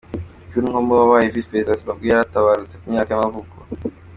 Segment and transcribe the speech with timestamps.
[0.51, 3.53] John Nkomo wabaye visi perezida wa Zimbabwe yarataabarutse, ku myaka y’amavuko.